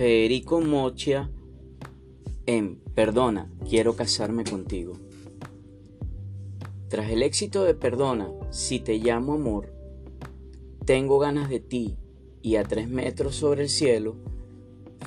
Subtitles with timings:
[0.00, 1.28] Federico Mocha
[2.46, 4.94] en Perdona, quiero casarme contigo.
[6.88, 9.74] Tras el éxito de Perdona, si te llamo amor,
[10.86, 11.98] tengo ganas de ti
[12.40, 14.16] y a tres metros sobre el cielo,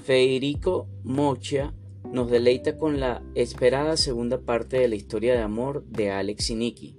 [0.03, 1.73] Federico Mocha
[2.11, 6.55] nos deleita con la esperada segunda parte de la historia de amor de Alex y
[6.55, 6.97] Nicky.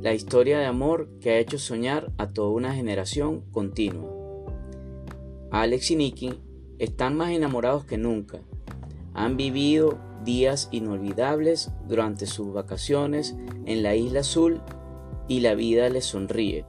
[0.00, 4.08] La historia de amor que ha hecho soñar a toda una generación continua.
[5.50, 6.45] Alex y Nicky
[6.78, 8.38] están más enamorados que nunca.
[9.14, 14.60] Han vivido días inolvidables durante sus vacaciones en la isla azul
[15.28, 16.64] y la vida les sonríe.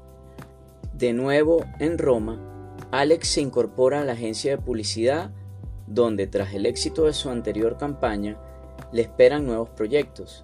[0.94, 5.32] De nuevo en Roma, Alex se incorpora a la agencia de publicidad
[5.88, 8.38] donde tras el éxito de su anterior campaña
[8.92, 10.44] le esperan nuevos proyectos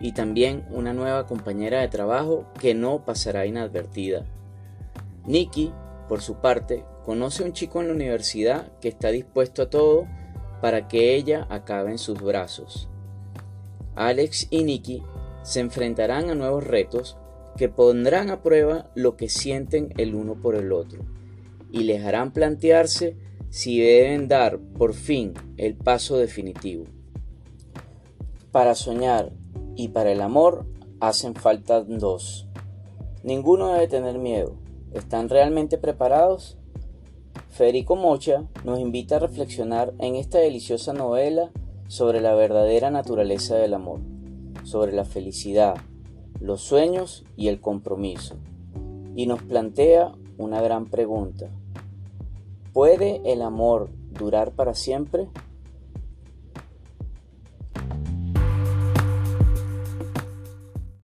[0.00, 4.24] y también una nueva compañera de trabajo que no pasará inadvertida.
[5.26, 5.72] Nikki,
[6.08, 10.06] por su parte, conoce a un chico en la universidad que está dispuesto a todo
[10.60, 12.88] para que ella acabe en sus brazos.
[13.94, 15.02] Alex y Nikki
[15.42, 17.18] se enfrentarán a nuevos retos
[17.56, 21.04] que pondrán a prueba lo que sienten el uno por el otro
[21.70, 23.16] y les harán plantearse
[23.50, 26.86] si deben dar por fin el paso definitivo.
[28.50, 29.32] Para soñar
[29.76, 30.66] y para el amor
[31.00, 32.48] hacen falta dos.
[33.22, 34.56] Ninguno debe tener miedo.
[34.92, 36.58] ¿Están realmente preparados?
[37.50, 41.50] Federico Mocha nos invita a reflexionar en esta deliciosa novela
[41.88, 44.00] sobre la verdadera naturaleza del amor,
[44.64, 45.76] sobre la felicidad,
[46.40, 48.36] los sueños y el compromiso.
[49.14, 51.48] Y nos plantea una gran pregunta.
[52.72, 55.28] ¿Puede el amor durar para siempre?